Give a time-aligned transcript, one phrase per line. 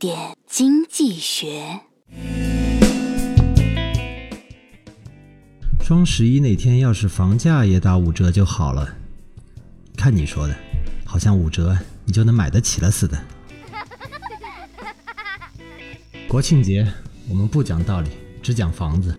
[0.00, 1.78] 点经济学。
[5.82, 8.96] 双十一那天要是房价也打五折就好了。
[9.98, 10.56] 看你说的
[11.04, 11.76] 好像五折
[12.06, 13.22] 你就能买得起了似的。
[16.26, 16.90] 国庆节
[17.28, 18.08] 我们不讲道理
[18.42, 19.14] 只讲房子。